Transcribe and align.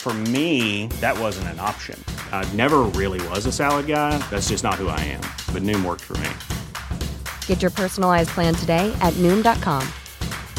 For 0.00 0.14
me, 0.14 0.86
that 1.02 1.18
wasn't 1.18 1.48
an 1.48 1.60
option. 1.60 2.02
I 2.32 2.50
never 2.54 2.78
really 2.94 3.20
was 3.28 3.44
a 3.44 3.52
salad 3.52 3.86
guy. 3.86 4.16
That's 4.30 4.48
just 4.48 4.64
not 4.64 4.76
who 4.76 4.88
I 4.88 5.00
am. 5.00 5.20
But 5.52 5.62
Noom 5.64 5.84
worked 5.84 6.04
for 6.04 6.16
me. 6.18 6.30
Get 7.46 7.60
your 7.60 7.70
personalized 7.70 8.30
plan 8.30 8.54
today 8.54 8.90
at 9.02 9.12
Noom.com. 9.14 9.86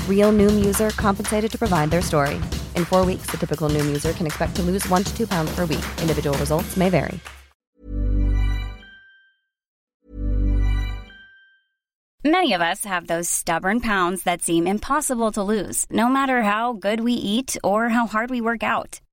Real 0.07 0.31
Noom 0.31 0.63
user 0.63 0.91
compensated 0.91 1.51
to 1.51 1.57
provide 1.57 1.89
their 1.89 2.01
story. 2.03 2.35
In 2.75 2.85
four 2.85 3.05
weeks, 3.05 3.25
the 3.31 3.37
typical 3.37 3.69
Noom 3.69 3.87
user 3.87 4.13
can 4.13 4.27
expect 4.27 4.55
to 4.57 4.61
lose 4.61 4.87
one 4.87 5.03
to 5.03 5.17
two 5.17 5.25
pounds 5.25 5.51
per 5.55 5.65
week. 5.65 5.85
Individual 6.01 6.37
results 6.37 6.77
may 6.77 6.89
vary. 6.89 7.19
Many 12.25 12.51
of 12.51 12.59
us 12.61 12.83
have 12.83 13.07
those 13.07 13.29
stubborn 13.29 13.79
pounds 13.79 14.23
that 14.23 14.41
seem 14.41 14.67
impossible 14.67 15.31
to 15.31 15.41
lose, 15.41 15.85
no 15.89 16.09
matter 16.09 16.41
how 16.41 16.73
good 16.73 16.99
we 16.99 17.13
eat 17.13 17.55
or 17.63 17.87
how 17.87 18.07
hard 18.07 18.29
we 18.29 18.41
work 18.41 18.61
out. 18.61 18.99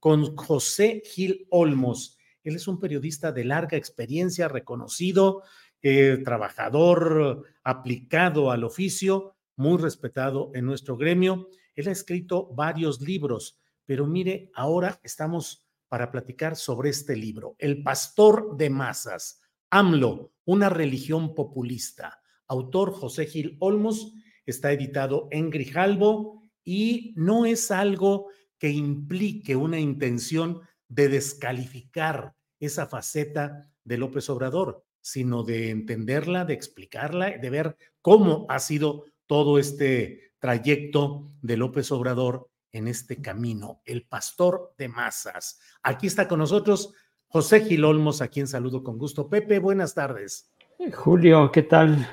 con 0.00 0.34
José 0.36 1.02
Gil 1.04 1.46
Olmos. 1.50 2.18
Él 2.42 2.56
es 2.56 2.66
un 2.66 2.80
periodista 2.80 3.30
de 3.32 3.44
larga 3.44 3.76
experiencia, 3.76 4.48
reconocido, 4.48 5.42
eh, 5.82 6.18
trabajador, 6.24 7.44
aplicado 7.62 8.50
al 8.50 8.64
oficio, 8.64 9.36
muy 9.56 9.78
respetado 9.78 10.50
en 10.54 10.64
nuestro 10.64 10.96
gremio. 10.96 11.48
Él 11.74 11.88
ha 11.88 11.92
escrito 11.92 12.48
varios 12.54 13.00
libros, 13.00 13.60
pero 13.84 14.06
mire, 14.06 14.50
ahora 14.54 14.98
estamos 15.02 15.66
para 15.88 16.10
platicar 16.10 16.56
sobre 16.56 16.90
este 16.90 17.16
libro, 17.16 17.56
El 17.58 17.82
Pastor 17.82 18.56
de 18.56 18.70
Masas, 18.70 19.42
AMLO, 19.70 20.32
una 20.44 20.68
religión 20.68 21.34
populista. 21.34 22.22
Autor 22.46 22.92
José 22.92 23.26
Gil 23.26 23.56
Olmos, 23.60 24.14
está 24.46 24.72
editado 24.72 25.28
en 25.30 25.50
Grijalbo 25.50 26.42
y 26.64 27.12
no 27.16 27.46
es 27.46 27.70
algo 27.70 28.28
que 28.60 28.68
implique 28.70 29.56
una 29.56 29.80
intención 29.80 30.60
de 30.86 31.08
descalificar 31.08 32.34
esa 32.60 32.86
faceta 32.86 33.68
de 33.84 33.96
López 33.98 34.28
Obrador, 34.28 34.84
sino 35.00 35.42
de 35.42 35.70
entenderla, 35.70 36.44
de 36.44 36.52
explicarla, 36.54 37.30
de 37.38 37.50
ver 37.50 37.76
cómo 38.02 38.44
ha 38.50 38.58
sido 38.58 39.06
todo 39.26 39.58
este 39.58 40.34
trayecto 40.38 41.26
de 41.40 41.56
López 41.56 41.90
Obrador 41.90 42.50
en 42.72 42.86
este 42.86 43.20
camino, 43.22 43.80
el 43.86 44.04
pastor 44.06 44.74
de 44.76 44.88
masas. 44.88 45.58
Aquí 45.82 46.06
está 46.06 46.28
con 46.28 46.38
nosotros 46.38 46.92
José 47.28 47.62
Gil 47.64 47.84
Olmos, 47.84 48.20
a 48.20 48.28
quien 48.28 48.46
saludo 48.46 48.84
con 48.84 48.98
gusto. 48.98 49.28
Pepe, 49.28 49.58
buenas 49.58 49.94
tardes. 49.94 50.52
Eh, 50.78 50.90
Julio, 50.92 51.50
¿qué 51.50 51.62
tal? 51.62 52.06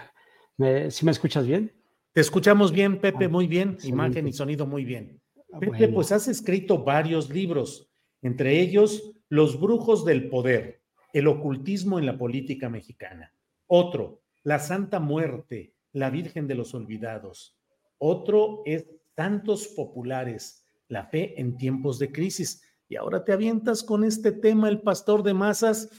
¿Me, 0.55 0.89
¿Sí 0.91 1.03
me 1.03 1.11
escuchas 1.11 1.45
bien? 1.45 1.73
Te 2.13 2.21
escuchamos 2.21 2.71
bien, 2.71 2.99
Pepe, 3.01 3.25
Ah, 3.25 3.29
muy 3.29 3.47
bien. 3.47 3.71
excelente. 3.73 3.87
Imagen 3.89 4.27
y 4.27 4.33
sonido 4.33 4.65
muy 4.65 4.85
bien. 4.85 5.19
Ah, 5.51 5.59
Pepe, 5.59 5.77
bueno. 5.77 5.93
pues 5.95 6.11
has 6.11 6.27
escrito 6.27 6.83
varios 6.83 7.29
libros, 7.29 7.89
entre 8.21 8.59
ellos 8.59 9.13
Los 9.29 9.59
brujos 9.59 10.05
del 10.05 10.29
poder, 10.29 10.81
el 11.11 11.27
ocultismo 11.27 11.99
en 11.99 12.05
la 12.05 12.17
política 12.17 12.69
mexicana. 12.69 13.33
Otro, 13.67 14.21
La 14.43 14.59
Santa 14.59 14.99
Muerte, 14.99 15.73
la 15.91 16.09
Virgen 16.09 16.47
de 16.47 16.55
los 16.55 16.73
Olvidados. 16.73 17.57
Otro 17.97 18.61
es 18.65 18.85
Santos 19.15 19.67
Populares, 19.67 20.65
la 20.87 21.05
fe 21.05 21.39
en 21.41 21.57
tiempos 21.57 21.99
de 21.99 22.11
crisis. 22.11 22.61
Y 22.87 22.95
ahora 22.95 23.25
te 23.25 23.33
avientas 23.33 23.83
con 23.83 24.03
este 24.03 24.31
tema, 24.31 24.69
el 24.69 24.81
pastor 24.81 25.23
de 25.23 25.33
masas, 25.33 25.89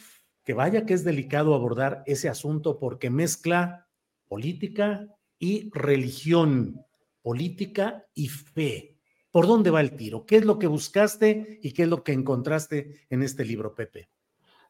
que 0.45 0.55
vaya 0.55 0.87
que 0.87 0.95
es 0.95 1.05
delicado 1.05 1.55
abordar 1.55 2.03
ese 2.07 2.29
asunto 2.29 2.79
porque 2.79 3.11
mezcla 3.11 3.87
política 4.29 5.15
y 5.39 5.69
religión, 5.71 6.85
política 7.23 8.07
y 8.15 8.29
fe. 8.29 8.98
¿Por 9.31 9.47
dónde 9.47 9.71
va 9.71 9.81
el 9.81 9.97
tiro? 9.97 10.25
¿Qué 10.25 10.37
es 10.37 10.45
lo 10.45 10.59
que 10.59 10.67
buscaste 10.67 11.59
y 11.63 11.73
qué 11.73 11.83
es 11.83 11.89
lo 11.89 12.03
que 12.03 12.13
encontraste 12.13 13.07
en 13.11 13.23
este 13.23 13.45
libro, 13.45 13.75
Pepe? 13.75 14.09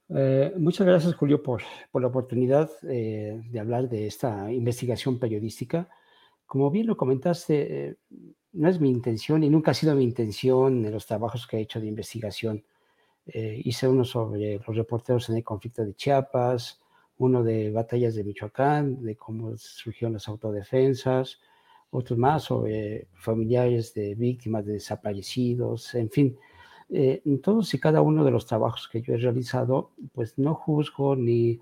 Eh, 0.08 0.52
muchas 0.56 0.86
gracias, 0.86 1.14
Julio, 1.14 1.42
por, 1.42 1.62
por 1.90 2.02
la 2.02 2.08
oportunidad 2.08 2.70
eh, 2.88 3.40
de 3.44 3.60
hablar 3.60 3.88
de 3.88 4.06
esta 4.06 4.50
investigación 4.50 5.18
periodística. 5.18 5.88
Como 6.46 6.70
bien 6.70 6.86
lo 6.86 6.96
comentaste, 6.96 7.88
eh, 7.88 7.96
no 8.52 8.68
es 8.68 8.80
mi 8.80 8.90
intención 8.90 9.44
y 9.44 9.50
nunca 9.50 9.72
ha 9.72 9.74
sido 9.74 9.94
mi 9.94 10.04
intención 10.04 10.84
en 10.84 10.92
los 10.92 11.06
trabajos 11.06 11.46
que 11.46 11.58
he 11.58 11.60
hecho 11.60 11.80
de 11.80 11.86
investigación. 11.86 12.64
Eh, 13.26 13.60
hice 13.62 13.86
uno 13.86 14.04
sobre 14.04 14.58
los 14.66 14.76
reporteros 14.76 15.28
en 15.28 15.36
el 15.36 15.44
conflicto 15.44 15.84
de 15.84 15.94
Chiapas, 15.94 16.80
uno 17.18 17.42
de 17.42 17.70
batallas 17.70 18.14
de 18.14 18.24
Michoacán, 18.24 19.02
de 19.02 19.16
cómo 19.16 19.54
surgieron 19.58 20.14
las 20.14 20.28
autodefensas, 20.28 21.38
otros 21.90 22.18
más 22.18 22.44
sobre 22.44 23.08
familiares 23.14 23.94
de 23.94 24.14
víctimas 24.14 24.66
de 24.66 24.74
desaparecidos, 24.74 25.94
en 25.94 26.10
fin. 26.10 26.38
Eh, 26.90 27.20
en 27.24 27.40
todos 27.40 27.72
y 27.74 27.78
cada 27.78 28.00
uno 28.00 28.24
de 28.24 28.30
los 28.30 28.46
trabajos 28.46 28.88
que 28.88 29.02
yo 29.02 29.14
he 29.14 29.18
realizado, 29.18 29.90
pues 30.12 30.38
no 30.38 30.54
juzgo 30.54 31.16
ni, 31.16 31.60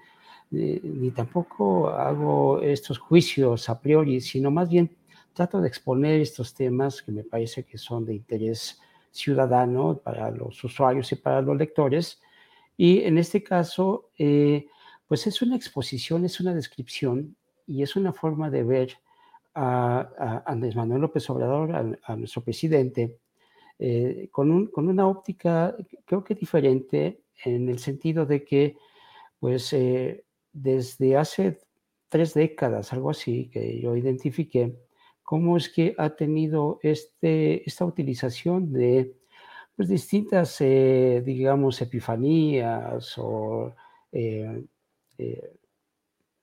ni, 0.51 0.79
ni 0.83 1.11
tampoco 1.11 1.91
hago 1.91 2.61
estos 2.61 2.99
juicios 2.99 3.69
a 3.69 3.81
priori, 3.81 4.21
sino 4.21 4.51
más 4.51 4.69
bien 4.69 4.97
trato 5.33 5.61
de 5.61 5.69
exponer 5.69 6.21
estos 6.21 6.55
temas 6.55 7.03
que 7.03 7.13
me 7.13 7.25
parece 7.25 7.65
que 7.65 7.77
son 7.77 8.07
de 8.07 8.15
interés 8.15 8.81
ciudadano 9.11 9.99
para 10.03 10.31
los 10.31 10.63
usuarios 10.63 11.11
y 11.13 11.17
para 11.17 11.43
los 11.43 11.57
lectores. 11.57 12.21
Y 12.77 13.03
en 13.03 13.19
este 13.19 13.43
caso, 13.43 14.11
eh, 14.19 14.67
pues 15.09 15.27
es 15.27 15.43
una 15.43 15.57
exposición, 15.57 16.25
es 16.25 16.41
una 16.41 16.55
descripción 16.55 17.37
y 17.67 17.83
es 17.83 17.97
una 17.97 18.13
forma 18.13 18.51
de 18.51 18.63
ver 18.63 18.99
a, 19.57 20.11
a 20.19 20.53
Andrés 20.53 20.77
Manuel 20.77 21.01
López 21.01 21.29
Obrador, 21.31 21.99
a, 22.03 22.17
nuestro 22.17 22.45
presidente, 22.45 23.19
eh, 23.79 24.29
con, 24.31 24.51
un, 24.51 24.67
con, 24.67 24.89
una 24.89 25.09
óptica 25.09 25.75
creo 26.05 26.23
que 26.23 26.35
diferente 26.35 27.23
en 27.45 27.69
el 27.69 27.79
sentido 27.79 28.27
de 28.27 28.45
que, 28.45 28.77
pues, 29.41 29.73
eh, 29.73 30.25
desde 30.53 31.17
hace 31.17 31.59
tres 32.09 32.35
décadas, 32.35 32.93
algo 32.93 33.11
así, 33.11 33.49
que 33.51 33.81
yo 33.81 33.97
identifiqué, 33.97 34.77
cómo 35.23 35.57
es 35.57 35.71
que 35.71 35.95
ha 35.97 36.11
tenido 36.11 36.79
este, 36.83 37.67
esta 37.67 37.87
utilización 37.87 38.73
de 38.73 39.17
pues, 39.75 39.89
distintas, 39.89 40.61
eh, 40.61 41.23
digamos, 41.25 41.81
epifanías 41.81 43.15
o 43.17 43.75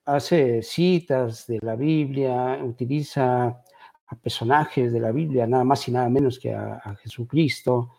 hace 0.06 0.62
citas 0.62 1.48
de 1.48 1.60
la 1.62 1.76
Biblia, 1.76 2.60
utiliza 2.64 3.46
a 3.46 4.16
personajes 4.22 4.92
de 4.92 5.00
la 5.00 5.12
Biblia, 5.12 5.48
nada 5.48 5.64
más 5.64 5.88
y 5.88 5.92
nada 5.92 6.10
menos 6.10 6.40
que 6.40 6.54
a, 6.54 6.96
Jesucristo, 7.02 7.92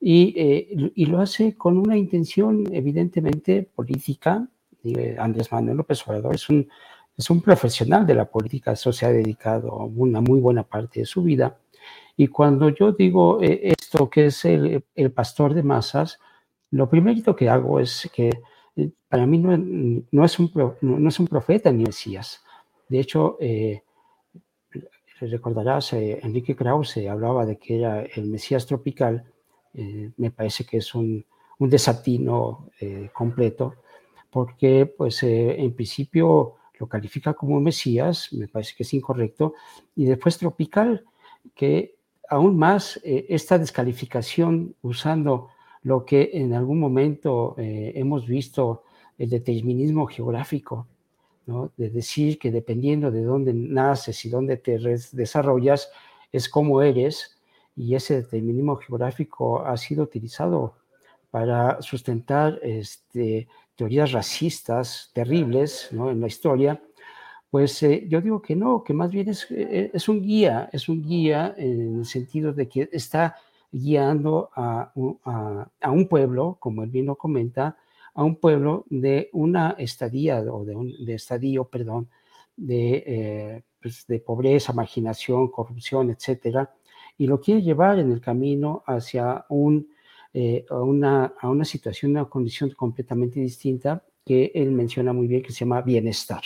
y, 0.00 0.34
y, 0.94 1.06
lo 1.06 1.20
hace 1.20 1.56
con 1.56 1.76
una 1.76 1.96
intención 1.96 2.64
evidentemente 2.72 3.62
política. 3.62 4.46
Andrés 5.18 5.50
Manuel 5.50 5.78
López 5.78 6.06
Obrador 6.06 6.36
es 6.36 6.48
un 6.48 6.68
es 7.18 7.30
un 7.30 7.42
profesional 7.42 8.06
de 8.06 8.14
la 8.14 8.26
política, 8.26 8.72
eso 8.72 8.92
se 8.92 9.04
ha 9.04 9.10
dedicado 9.10 9.74
una 9.74 10.20
muy 10.20 10.40
buena 10.40 10.62
parte 10.62 11.00
de 11.00 11.06
su 11.06 11.24
vida. 11.24 11.58
Y 12.16 12.28
cuando 12.28 12.68
yo 12.68 12.92
digo 12.92 13.42
eh, 13.42 13.74
esto, 13.76 14.08
que 14.08 14.26
es 14.26 14.44
el, 14.44 14.84
pastor 15.14 15.52
de 15.52 15.64
masas, 15.64 16.20
lo 16.70 16.88
primero 16.88 17.34
que 17.34 17.48
hago 17.48 17.80
es 17.80 18.08
que 18.14 18.28
eh, 18.28 18.42
para 19.08 19.26
mí 19.26 19.38
no, 19.38 20.24
es, 20.24 20.38
un, 20.38 20.50
no, 20.80 21.08
es 21.08 21.20
un 21.20 21.26
profeta 21.26 21.70
ni 21.72 21.84
Mesías. 21.84 22.42
De 22.88 23.00
hecho, 23.00 23.36
eh, 23.40 23.82
recordarás, 25.20 25.92
Enrique 25.92 26.54
Krause 26.54 27.08
hablaba 27.08 27.44
de 27.44 27.58
que 27.58 27.78
era 27.78 28.02
el 28.02 28.26
Mesías 28.26 28.66
tropical. 28.66 29.24
me 30.16 30.30
parece 30.30 30.64
que 30.64 30.78
es 30.78 30.94
un, 30.94 31.24
un 31.58 31.70
desatino 31.70 32.70
completo, 33.12 33.74
porque 34.30 34.86
pues 34.86 35.22
en 35.22 35.74
principio 35.74 36.58
lo 36.78 36.88
califica 36.88 37.34
como 37.34 37.60
Mesías, 37.60 38.32
me 38.32 38.48
parece 38.48 38.74
que 38.76 38.84
es 38.84 38.94
incorrecto, 38.94 39.54
y 39.96 40.04
después 40.04 40.38
tropical, 40.38 41.04
que 41.54 41.96
aún 42.28 42.56
más 42.56 43.00
eh, 43.04 43.26
esta 43.28 43.58
descalificación 43.58 44.74
usando 44.82 45.48
lo 45.88 46.04
que 46.04 46.30
en 46.34 46.52
algún 46.52 46.78
momento 46.78 47.54
eh, 47.56 47.92
hemos 47.94 48.26
visto 48.26 48.84
el 49.16 49.30
determinismo 49.30 50.06
geográfico, 50.06 50.86
de 51.78 51.88
decir 51.88 52.38
que 52.38 52.50
dependiendo 52.50 53.10
de 53.10 53.22
dónde 53.22 53.54
naces 53.54 54.22
y 54.26 54.28
dónde 54.28 54.58
te 54.58 54.78
desarrollas, 55.12 55.90
es 56.30 56.46
como 56.46 56.82
eres, 56.82 57.38
y 57.74 57.94
ese 57.94 58.16
determinismo 58.16 58.76
geográfico 58.76 59.64
ha 59.64 59.78
sido 59.78 60.02
utilizado 60.02 60.74
para 61.30 61.80
sustentar 61.80 62.60
este, 62.62 63.48
teorías 63.74 64.12
racistas 64.12 65.10
terribles 65.14 65.88
en 65.90 66.20
la 66.20 66.26
historia, 66.26 66.82
pues 67.50 67.82
eh, 67.82 68.04
yo 68.10 68.20
digo 68.20 68.42
que 68.42 68.54
no, 68.54 68.84
que 68.84 68.92
más 68.92 69.10
bien 69.10 69.30
eh, 69.30 69.90
es, 69.94 70.08
un 70.10 70.20
guía, 70.20 70.68
es 70.70 70.86
un 70.86 71.02
guía 71.02 71.54
en 71.56 72.00
el 72.00 72.04
sentido 72.04 72.52
de 72.52 72.68
que 72.68 72.90
está 72.92 73.36
guiando 73.70 74.50
a, 74.54 74.92
a, 75.80 75.90
un 75.90 76.08
pueblo, 76.08 76.56
como 76.60 76.82
él 76.82 76.90
bien 76.90 77.06
lo 77.06 77.16
comenta, 77.16 77.76
a 78.14 78.24
un 78.24 78.36
pueblo 78.36 78.84
de 78.90 79.30
una 79.32 79.76
estadía 79.78 80.40
o 80.40 80.64
de, 80.64 80.74
un, 80.74 81.04
de 81.04 81.14
estadio, 81.14 81.64
perdón, 81.64 82.08
de, 82.56 83.04
eh, 83.06 83.62
pues 83.80 84.06
de 84.06 84.20
pobreza, 84.20 84.72
marginación, 84.72 85.48
corrupción, 85.48 86.10
etcétera, 86.10 86.74
y 87.16 87.26
lo 87.26 87.40
quiere 87.40 87.62
llevar 87.62 87.98
en 87.98 88.10
el 88.10 88.20
camino 88.20 88.82
hacia 88.86 89.44
un 89.48 89.88
eh, 90.34 90.66
a, 90.68 90.82
una, 90.82 91.34
a 91.40 91.48
una 91.48 91.64
situación, 91.64 92.12
una 92.12 92.26
condición 92.26 92.70
completamente 92.70 93.40
distinta 93.40 94.04
que 94.24 94.52
él 94.54 94.70
menciona 94.72 95.12
muy 95.12 95.26
bien, 95.26 95.42
que 95.42 95.52
se 95.52 95.60
llama 95.60 95.80
bienestar. 95.80 96.42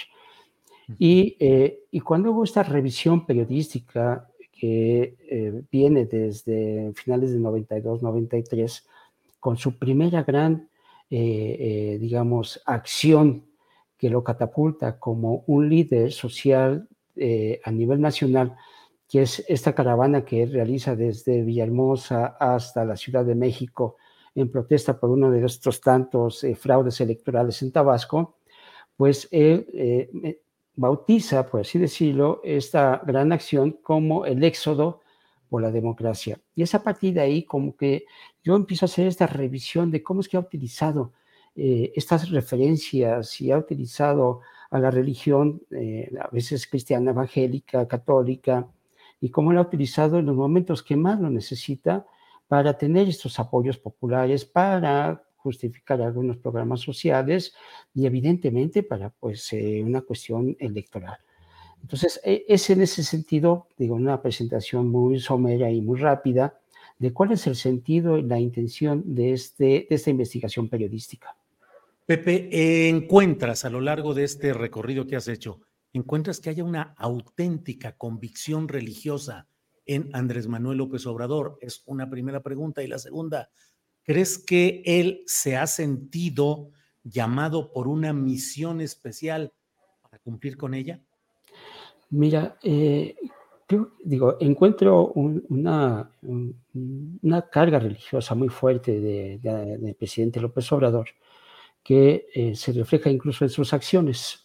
Y, 0.98 1.36
eh, 1.40 1.84
y 1.90 2.00
cuando 2.00 2.30
hago 2.30 2.44
esta 2.44 2.62
revisión 2.62 3.26
periodística 3.26 4.28
que 4.62 5.16
eh, 5.28 5.62
viene 5.72 6.06
desde 6.06 6.92
finales 6.94 7.32
de 7.32 7.40
92, 7.40 8.00
93, 8.00 8.86
con 9.40 9.56
su 9.56 9.76
primera 9.76 10.22
gran, 10.22 10.68
digamos, 11.10 12.62
acción 12.64 13.44
que 13.98 14.08
lo 14.08 14.22
catapulta 14.22 15.00
como 15.00 15.42
un 15.48 15.68
líder 15.68 16.12
social 16.12 16.88
a 17.64 17.70
nivel 17.72 18.00
nacional, 18.00 18.54
que 19.08 19.22
es 19.22 19.44
esta 19.48 19.74
caravana 19.74 20.24
que 20.24 20.46
realiza 20.46 20.94
desde 20.94 21.42
Villahermosa 21.42 22.36
hasta 22.38 22.84
la 22.84 22.96
Ciudad 22.96 23.24
de 23.24 23.34
México 23.34 23.96
en 24.34 24.50
protesta 24.50 24.98
por 24.98 25.10
uno 25.10 25.30
de 25.30 25.44
estos 25.44 25.80
tantos 25.80 26.44
eh, 26.44 26.54
fraudes 26.54 27.00
electorales 27.00 27.62
en 27.62 27.72
Tabasco, 27.72 28.36
pues 28.96 29.28
él 29.30 29.66
eh, 29.72 30.41
bautiza, 30.74 31.46
por 31.48 31.60
así 31.60 31.78
decirlo, 31.78 32.40
esta 32.44 33.02
gran 33.06 33.32
acción 33.32 33.72
como 33.82 34.26
el 34.26 34.42
éxodo 34.44 35.00
por 35.48 35.62
la 35.62 35.70
democracia. 35.70 36.40
Y 36.54 36.62
es 36.62 36.74
a 36.74 36.82
partir 36.82 37.14
de 37.14 37.20
ahí 37.20 37.42
como 37.44 37.76
que 37.76 38.06
yo 38.42 38.56
empiezo 38.56 38.86
a 38.86 38.88
hacer 38.88 39.06
esta 39.06 39.26
revisión 39.26 39.90
de 39.90 40.02
cómo 40.02 40.20
es 40.20 40.28
que 40.28 40.36
ha 40.36 40.40
utilizado 40.40 41.12
eh, 41.54 41.92
estas 41.94 42.30
referencias 42.30 43.40
y 43.40 43.50
ha 43.50 43.58
utilizado 43.58 44.40
a 44.70 44.78
la 44.78 44.90
religión, 44.90 45.60
a 46.18 46.28
veces 46.28 46.66
cristiana, 46.66 47.10
evangélica, 47.10 47.86
católica, 47.86 48.66
y 49.22 49.30
cómo 49.30 49.52
lo 49.52 49.60
ha 49.60 49.62
utilizado 49.62 50.18
en 50.18 50.26
los 50.26 50.34
momentos 50.34 50.82
que 50.82 50.96
más 50.96 51.20
lo 51.20 51.30
necesita 51.30 52.06
para 52.48 52.76
tener 52.76 53.08
estos 53.08 53.38
apoyos 53.38 53.78
populares, 53.78 54.44
para 54.44 55.22
justificar 55.42 56.00
algunos 56.00 56.36
programas 56.38 56.80
sociales 56.80 57.54
y 57.94 58.06
evidentemente 58.06 58.82
para 58.82 59.10
pues 59.10 59.52
eh, 59.52 59.82
una 59.84 60.02
cuestión 60.02 60.56
electoral. 60.58 61.18
Entonces, 61.80 62.20
e, 62.24 62.44
es 62.48 62.70
en 62.70 62.80
ese 62.80 63.02
sentido, 63.02 63.66
digo, 63.76 63.96
una 63.96 64.22
presentación 64.22 64.88
muy 64.88 65.18
somera 65.20 65.70
y 65.70 65.80
muy 65.80 65.98
rápida 65.98 66.60
de 66.98 67.12
cuál 67.12 67.32
es 67.32 67.46
el 67.46 67.56
sentido 67.56 68.18
y 68.18 68.22
la 68.22 68.38
intención 68.38 69.02
de, 69.14 69.32
este, 69.32 69.86
de 69.88 69.94
esta 69.96 70.10
investigación 70.10 70.68
periodística. 70.68 71.36
Pepe, 72.06 72.88
encuentras 72.88 73.64
a 73.64 73.70
lo 73.70 73.80
largo 73.80 74.14
de 74.14 74.24
este 74.24 74.52
recorrido 74.52 75.06
que 75.06 75.16
has 75.16 75.28
hecho 75.28 75.60
encuentras 75.92 76.40
que 76.40 76.50
haya 76.50 76.64
una 76.64 76.94
auténtica 76.96 77.96
convicción 77.96 78.68
religiosa 78.68 79.46
en 79.84 80.10
Andrés 80.12 80.48
Manuel 80.48 80.78
López 80.78 81.06
Obrador? 81.06 81.58
Es 81.60 81.82
una 81.86 82.08
primera 82.08 82.42
pregunta. 82.42 82.82
Y 82.82 82.86
la 82.86 82.98
segunda, 82.98 83.50
¿crees 84.04 84.38
que 84.38 84.82
él 84.84 85.22
se 85.26 85.56
ha 85.56 85.66
sentido 85.66 86.70
llamado 87.04 87.72
por 87.72 87.88
una 87.88 88.12
misión 88.12 88.80
especial 88.80 89.52
para 90.02 90.18
cumplir 90.18 90.56
con 90.56 90.74
ella? 90.74 91.00
Mira, 92.10 92.58
eh, 92.62 93.16
digo, 94.04 94.36
encuentro 94.40 95.12
una, 95.14 96.10
una 97.22 97.42
carga 97.48 97.78
religiosa 97.78 98.34
muy 98.34 98.48
fuerte 98.48 99.00
del 99.00 99.94
presidente 99.94 100.40
López 100.40 100.70
Obrador 100.72 101.08
que 101.82 102.26
eh, 102.32 102.54
se 102.54 102.72
refleja 102.72 103.10
incluso 103.10 103.44
en 103.44 103.50
sus 103.50 103.72
acciones 103.72 104.42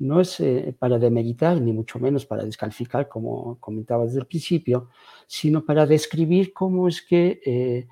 no 0.00 0.18
es 0.20 0.40
eh, 0.40 0.74
para 0.78 0.98
demeritar, 0.98 1.60
ni 1.60 1.72
mucho 1.72 1.98
menos 1.98 2.24
para 2.24 2.42
descalificar, 2.42 3.06
como 3.06 3.58
comentaba 3.60 4.06
desde 4.06 4.20
el 4.20 4.26
principio, 4.26 4.88
sino 5.26 5.62
para 5.64 5.86
describir 5.86 6.54
cómo 6.54 6.88
es 6.88 7.02
que, 7.02 7.86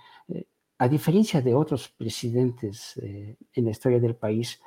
a 0.78 0.88
diferencia 0.88 1.40
de 1.40 1.54
otros 1.54 1.88
presidentes 1.88 2.97
en 2.97 3.64
la 3.64 3.70
historia 3.70 3.99
del 3.99 4.14
país, 4.14 4.61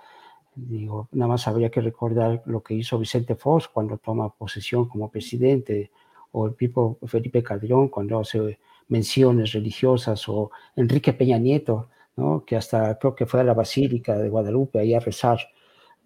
digo, 0.55 1.07
nada 1.13 1.29
más 1.29 1.47
habría 1.47 1.71
que 1.71 1.81
recordar 1.81 2.43
lo 2.45 2.61
que 2.61 2.73
hizo 2.73 2.99
Vicente 2.99 3.35
Fox 3.35 3.69
cuando 3.69 3.97
toma 3.97 4.33
posesión 4.33 4.87
como 4.87 5.09
presidente, 5.09 5.91
o 6.33 6.47
el 6.47 6.55
tipo 6.55 6.97
Felipe 7.07 7.43
Calderón 7.43 7.89
cuando 7.89 8.19
hace 8.19 8.59
menciones 8.89 9.53
religiosas, 9.53 10.27
o 10.27 10.51
Enrique 10.75 11.13
Peña 11.13 11.37
Nieto, 11.37 11.89
¿no? 12.17 12.43
que 12.45 12.57
hasta 12.57 12.97
creo 12.99 13.15
que 13.15 13.25
fue 13.25 13.39
a 13.39 13.43
la 13.43 13.53
Basílica 13.53 14.17
de 14.17 14.29
Guadalupe 14.29 14.79
ahí 14.79 14.93
a 14.93 14.99
rezar 14.99 15.39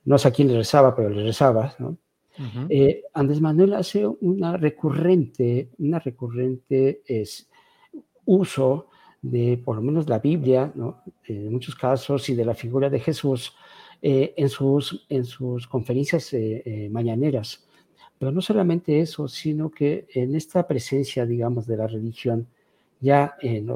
no 0.06 0.18
sé 0.20 0.28
a 0.28 0.32
quién 0.32 0.48
le 0.48 0.58
rezaba, 0.58 0.96
pero 0.96 1.10
le 1.10 1.24
rezaba, 1.24 1.76
¿no? 1.80 1.98
Eh, 2.70 3.04
Andrés 3.14 3.40
Manuel 3.40 3.74
hace 3.76 4.06
una 4.06 4.58
recurrente, 4.58 5.70
una 5.78 6.00
recurrente 6.00 7.02
es, 7.06 7.50
uso 8.26 8.90
de 9.32 9.58
por 9.58 9.76
lo 9.76 9.82
menos 9.82 10.08
la 10.08 10.20
Biblia, 10.20 10.72
¿no? 10.76 11.02
en 11.26 11.52
muchos 11.52 11.76
casos, 11.76 12.30
y 12.30 12.36
de 12.36 12.46
la 12.46 12.54
figura 12.54 12.90
de 12.90 13.00
Jesús 13.00 13.56
eh, 14.02 14.34
en, 14.38 14.50
sus, 14.50 15.06
en 15.10 15.26
sus 15.26 15.68
conferencias 15.68 16.32
eh, 16.34 16.90
mañaneras. 16.92 17.66
Pero 18.20 18.32
no 18.32 18.42
solamente 18.42 19.00
eso, 19.00 19.28
sino 19.28 19.72
que 19.72 20.08
en 20.14 20.36
esta 20.36 20.68
presencia, 20.68 21.26
digamos, 21.26 21.66
de 21.66 21.78
la 21.78 21.88
religión, 21.88 22.48
ya 23.00 23.36
en, 23.42 23.68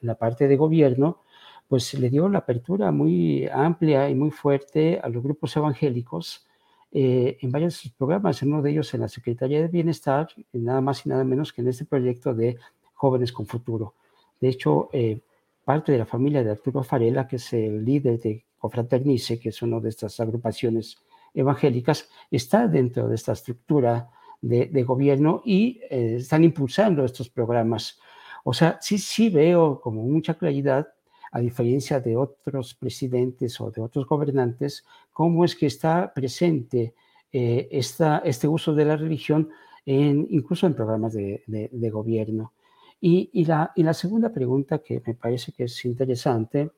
la, 0.00 0.14
parte 0.16 0.48
de 0.48 0.56
gobierno, 0.56 1.22
pues 1.68 1.94
le 1.94 2.08
dio 2.10 2.28
la 2.28 2.38
apertura 2.38 2.90
muy 2.90 3.46
amplia 3.46 4.08
y 4.08 4.14
muy 4.14 4.30
fuerte 4.30 5.00
a 5.02 5.08
los 5.08 5.22
grupos 5.22 5.56
evangélicos 5.56 6.46
eh, 6.92 7.36
en 7.40 7.52
varios 7.52 7.74
de 7.74 7.80
sus 7.80 7.92
programas, 7.92 8.42
en 8.42 8.52
uno 8.52 8.62
de 8.62 8.70
ellos 8.70 8.92
en 8.94 9.02
la 9.02 9.08
Secretaría 9.08 9.60
de 9.60 9.68
Bienestar, 9.68 10.28
nada 10.52 10.80
más 10.80 11.04
y 11.04 11.10
nada 11.10 11.24
menos 11.24 11.52
que 11.52 11.60
en 11.60 11.68
este 11.68 11.84
proyecto 11.84 12.34
de 12.34 12.56
Jóvenes 12.94 13.32
con 13.32 13.46
Futuro. 13.46 13.94
De 14.40 14.48
hecho, 14.48 14.88
eh, 14.92 15.20
parte 15.64 15.92
de 15.92 15.98
la 15.98 16.06
familia 16.06 16.42
de 16.42 16.50
Arturo 16.50 16.82
Farela, 16.82 17.26
que 17.26 17.36
es 17.36 17.52
el 17.52 17.84
líder 17.84 18.18
de 18.20 18.44
Confraternice, 18.58 19.38
que 19.38 19.50
es 19.50 19.62
una 19.62 19.80
de 19.80 19.88
estas 19.88 20.18
agrupaciones 20.20 20.96
evangélicas, 21.34 22.08
está 22.30 22.66
dentro 22.66 23.08
de 23.08 23.14
esta 23.14 23.32
estructura 23.32 24.10
de, 24.40 24.82
gobierno 24.84 25.42
y 25.44 25.80
eh, 25.90 26.16
están 26.18 26.44
impulsando 26.44 27.04
estos 27.04 27.28
programas. 27.28 27.98
O 28.44 28.52
sea, 28.52 28.78
sí, 28.80 28.98
sí 28.98 29.30
veo 29.30 29.80
como 29.80 30.02
mucha 30.02 30.34
claridad, 30.34 30.88
a 31.30 31.40
diferencia 31.40 32.00
de 32.00 32.16
otros 32.16 32.74
presidentes 32.74 33.60
o 33.60 33.70
de 33.70 33.82
otros 33.82 34.06
gobernantes, 34.06 34.84
cómo 35.12 35.44
es 35.44 35.54
que 35.54 35.66
está 35.66 36.12
presente 36.14 36.94
eh, 37.32 37.68
este 37.70 38.48
uso 38.48 38.74
de 38.74 38.84
la 38.86 38.96
religión 38.96 39.50
en, 39.84 40.26
incluso 40.30 40.66
en 40.66 40.74
programas 40.74 41.12
de, 41.12 41.90
gobierno. 41.92 42.52
Y, 43.00 43.44
la, 43.44 43.72
y, 43.76 43.82
la, 43.84 43.94
segunda 43.94 44.32
pregunta 44.32 44.78
que 44.78 45.00
me 45.06 45.14
parece 45.14 45.52
que 45.52 45.64
es 45.64 45.84
interesante, 45.84 46.70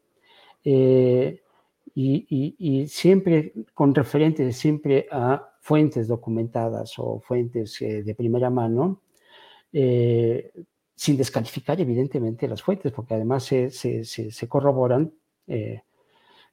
eh, 0.64 1.42
y, 1.94 2.56
y, 2.58 2.86
siempre 2.88 3.52
con 3.74 3.94
referente 3.94 4.52
siempre 4.52 5.06
a 5.10 5.50
fuentes 5.60 6.08
documentadas 6.08 6.94
o 6.98 7.20
fuentes 7.20 7.80
eh, 7.82 8.02
de 8.02 8.14
primera 8.14 8.50
mano, 8.50 9.00
eh, 9.72 10.52
sin 10.94 11.16
descalificar 11.16 11.80
evidentemente 11.80 12.48
las 12.48 12.62
fuentes, 12.62 12.92
porque 12.92 13.14
además 13.14 13.44
se, 13.44 13.70
se, 13.70 14.04
se, 14.04 14.48
corroboran, 14.48 15.12
eh, 15.46 15.82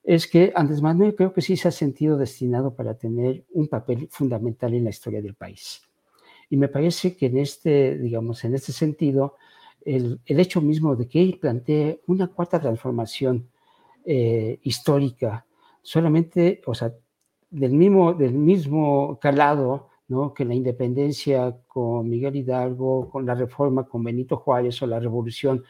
es 0.03 0.27
que 0.27 0.53
Andrés 0.55 0.81
Manuel 0.81 1.15
creo 1.15 1.33
que 1.33 1.41
sí 1.41 1.57
se 1.57 1.67
ha 1.67 1.71
sentido 1.71 2.17
destinado 2.17 2.73
para 2.73 2.97
tener 2.97 3.43
un 3.51 3.67
papel 3.67 4.07
fundamental 4.09 4.73
en 4.73 4.85
la 4.85 4.89
historia 4.89 5.21
del 5.21 5.35
país. 5.35 5.81
Y 6.49 6.55
me 6.55 6.69
parece 6.69 7.17
que 7.17 7.25
en 7.25 7.39
este, 7.39 7.97
digamos, 7.97 8.45
en 8.45 8.55
este 8.55 8.71
sentido, 8.71 9.35
el, 9.87 10.19
el 10.25 10.39
hecho 10.39 10.61
mismo 10.61 10.95
de 10.95 11.07
que 11.07 11.21
él 11.21 11.39
plantee 11.39 12.01
una 12.07 12.27
cuarta 12.27 12.59
transformación 12.59 13.49
histórica, 14.63 15.45
solamente, 15.81 16.61
o 16.65 16.73
sea, 16.73 16.93
del 17.49 17.73
mismo, 17.73 18.13
del 18.13 18.33
mismo 18.33 19.19
calado 19.19 19.89
¿no? 20.07 20.33
que 20.33 20.45
la 20.45 20.53
independencia 20.53 21.57
con 21.67 22.09
Miguel 22.09 22.35
Hidalgo, 22.35 23.09
con 23.09 23.25
la 23.25 23.35
reforma 23.35 23.85
con 23.85 24.03
Benito 24.03 24.37
Juárez 24.37 24.81
o 24.81 24.87
la 24.87 24.99
revolución 24.99 25.63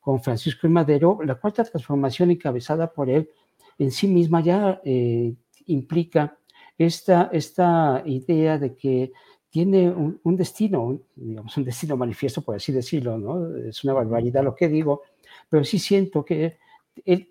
con 0.00 0.20
Francisco 0.20 0.66
y 0.66 0.70
Madero, 0.70 1.18
la 1.24 1.36
cuarta 1.36 1.64
transformación 1.64 2.30
encabezada 2.30 2.92
por 2.92 3.08
él 3.08 3.30
en 3.78 3.90
sí 3.90 4.06
misma 4.06 4.40
ya 4.40 4.80
eh, 4.84 5.34
implica 5.66 6.38
esta, 6.76 7.30
esta 7.32 8.02
idea 8.04 8.58
de 8.58 8.76
que 8.76 9.12
tiene 9.54 9.88
un, 9.88 10.36
destino, 10.36 10.98
digamos, 11.14 11.56
un 11.56 11.62
destino 11.62 11.96
manifiesto, 11.96 12.42
por 12.42 12.56
así 12.56 12.72
decirlo, 12.72 13.18
¿no? 13.18 13.56
Es 13.56 13.84
una 13.84 13.92
barbaridad 13.92 14.42
lo 14.42 14.56
que 14.56 14.66
digo, 14.66 15.02
pero 15.48 15.62
sí 15.62 15.78
siento 15.78 16.24
que 16.24 16.56
él, 17.04 17.28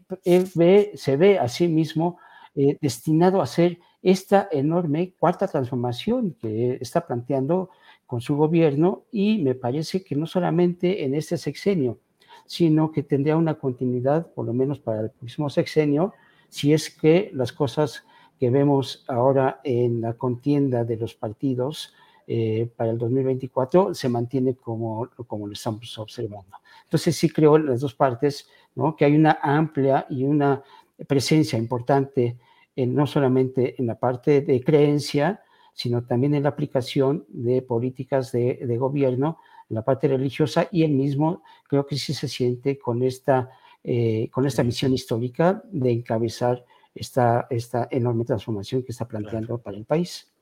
se 0.96 1.18
ve 1.18 1.38
a 1.38 1.50
sí 1.50 1.68
mismo 1.68 2.20
eh, 2.56 2.78
destinado 2.80 3.42
a 3.42 3.46
ser 3.46 3.78
esta 4.02 4.48
enorme 4.54 5.14
cuarta 5.20 5.50
transformación 5.50 6.38
que 6.40 6.78
está 6.80 7.06
planteando 7.06 7.72
con 8.06 8.22
su 8.22 8.38
gobierno 8.38 9.04
y 9.12 9.40
me 9.40 9.54
parece 9.54 10.02
que 10.02 10.16
no 10.16 10.26
solamente 10.26 11.04
en 11.04 11.16
este 11.16 11.36
sexenio, 11.36 12.00
sino 12.46 12.94
que 12.94 13.04
tendría 13.04 13.36
una 13.36 13.56
continuidad, 13.56 14.32
por 14.32 14.46
lo 14.46 14.54
menos 14.54 14.80
para 14.80 15.02
el 15.02 15.10
próximo 15.10 15.50
sexenio, 15.50 16.14
si 16.48 16.72
es 16.72 16.90
que 16.90 17.32
las 17.34 17.52
cosas 17.52 18.06
que 18.40 18.50
vemos 18.50 19.04
ahora 19.10 19.60
en 19.66 20.00
la 20.00 20.14
contienda 20.14 20.86
de 20.86 20.96
los 20.96 21.16
partidos 21.16 21.94
eh, 22.28 22.70
para 22.76 22.92
el 22.92 22.98
2024 22.98 23.94
se 23.94 24.10
mantiene 24.10 24.56
como, 24.56 25.10
como 25.28 25.48
lo 25.48 25.54
estamos 25.54 25.98
observando. 25.98 26.58
Entonces 26.84 27.16
sí 27.16 27.30
creo 27.30 27.58
en 27.58 27.68
las 27.68 27.82
dos 27.82 27.94
partes 27.94 28.48
¿no? 28.76 28.96
que 28.96 29.06
hay 29.06 29.16
una 29.16 29.40
amplia 29.42 30.06
y 30.10 30.24
una 30.24 30.62
presencia 31.08 31.58
importante 31.58 32.38
no 32.76 33.06
solamente 33.06 33.76
en 33.80 33.88
la 33.88 34.00
parte 34.00 34.42
de 34.42 34.64
creencia, 34.64 35.44
sino 35.74 36.06
también 36.06 36.36
en 36.36 36.44
la 36.44 36.50
aplicación 36.50 37.26
de 37.30 37.62
políticas 37.62 38.32
de, 38.32 38.78
gobierno, 38.78 39.40
en 39.70 39.76
la 39.76 39.84
parte 39.84 40.08
religiosa, 40.08 40.68
y 40.72 40.84
él 40.84 40.92
mismo 40.92 41.44
creo 41.68 41.86
que 41.86 41.98
sí 41.98 42.14
se 42.14 42.28
siente 42.28 42.78
con 42.78 43.04
esta, 43.04 43.50
eh, 43.84 44.30
con 44.32 44.46
esta 44.46 44.64
misión 44.64 44.94
histórica 44.94 45.64
de 45.72 45.92
encabezar 45.92 46.66
esta, 46.94 47.48
esta 47.50 47.88
enorme 47.90 48.26
transformación 48.26 48.84
que 48.84 48.92
está 48.92 49.08
planteando 49.08 49.58
para 49.60 49.78
el 49.78 49.86
país. 49.86 50.33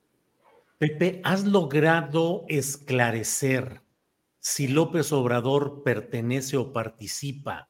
Pepe, 0.81 1.21
¿has 1.23 1.45
logrado 1.45 2.43
esclarecer 2.47 3.83
si 4.39 4.67
López 4.67 5.13
Obrador 5.13 5.83
pertenece 5.83 6.57
o 6.57 6.73
participa 6.73 7.69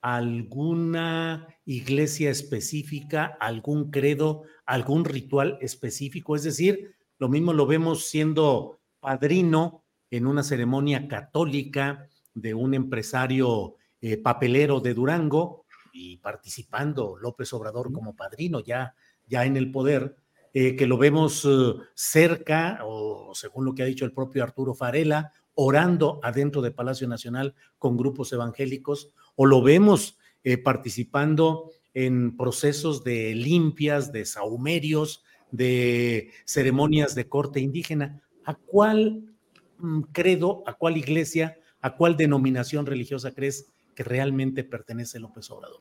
alguna 0.00 1.46
iglesia 1.66 2.30
específica, 2.30 3.36
algún 3.38 3.90
credo, 3.90 4.44
algún 4.64 5.04
ritual 5.04 5.58
específico. 5.60 6.36
Es 6.36 6.42
decir, 6.42 6.94
lo 7.18 7.28
mismo 7.28 7.52
lo 7.52 7.66
vemos 7.66 8.06
siendo 8.06 8.80
padrino 8.98 9.84
en 10.10 10.26
una 10.26 10.42
ceremonia 10.42 11.06
católica 11.06 12.08
de 12.32 12.54
un 12.54 12.72
empresario 12.72 13.76
eh, 14.00 14.16
papelero 14.16 14.80
de 14.80 14.94
Durango 14.94 15.66
y 15.92 16.16
participando 16.16 17.18
López 17.18 17.52
Obrador 17.52 17.92
como 17.92 18.16
padrino 18.16 18.60
ya, 18.60 18.94
ya 19.26 19.44
en 19.44 19.58
el 19.58 19.70
poder, 19.70 20.16
eh, 20.54 20.76
que 20.76 20.86
lo 20.86 20.96
vemos 20.96 21.44
eh, 21.44 21.74
cerca, 21.94 22.80
o 22.84 23.34
según 23.34 23.64
lo 23.64 23.74
que 23.74 23.82
ha 23.82 23.86
dicho 23.86 24.04
el 24.04 24.12
propio 24.12 24.42
Arturo 24.42 24.74
Farela, 24.74 25.32
orando 25.54 26.20
adentro 26.22 26.62
de 26.62 26.70
Palacio 26.70 27.08
Nacional 27.08 27.54
con 27.78 27.96
grupos 27.96 28.32
evangélicos, 28.32 29.10
o 29.36 29.44
lo 29.44 29.62
vemos 29.62 30.18
eh, 30.44 30.56
participando 30.56 31.70
en 31.94 32.36
procesos 32.36 33.02
de 33.04 33.34
limpias, 33.34 34.12
de 34.12 34.24
saumerios, 34.24 35.24
de 35.50 36.30
ceremonias 36.44 37.14
de 37.14 37.28
corte 37.28 37.60
indígena. 37.60 38.22
¿A 38.44 38.54
cuál 38.54 39.34
mm, 39.78 40.02
credo, 40.12 40.62
a 40.66 40.74
cuál 40.74 40.96
iglesia, 40.96 41.58
a 41.80 41.96
cuál 41.96 42.16
denominación 42.16 42.86
religiosa 42.86 43.34
crees 43.34 43.70
que 43.94 44.04
realmente 44.04 44.64
pertenece 44.64 45.18
López 45.18 45.50
Obrador? 45.50 45.80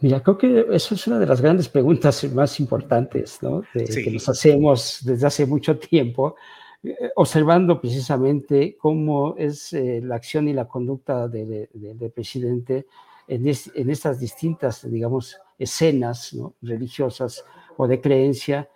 Mira, 0.00 0.22
creo 0.22 0.38
que 0.38 0.66
eso 0.70 0.94
es 0.94 1.06
una 1.06 1.18
de 1.18 1.26
las 1.26 1.40
grandes 1.40 1.68
preguntas 1.68 2.24
más 2.32 2.58
importantes 2.60 3.38
¿no? 3.42 3.62
que 3.72 4.10
nos 4.10 4.28
hacemos 4.28 4.98
desde 5.02 5.26
hace 5.26 5.46
mucho 5.46 5.78
tiempo 5.78 6.34
eh, 6.84 7.10
observando 7.14 7.80
precisamente 7.80 8.76
cómo 8.76 9.36
es 9.38 9.72
eh, 9.72 10.00
la 10.02 10.16
acción 10.16 10.48
y 10.48 10.52
la 10.52 10.66
conducta 10.66 11.28
del 11.28 11.68
presidente 12.12 12.86
en, 13.28 13.48
estas 13.48 14.18
distintas, 14.18 14.90
digamos, 14.90 15.38
escenas 15.58 16.36
religiosas 16.60 17.44
o 17.76 17.86
de 17.86 18.00
creencia. 18.00 18.68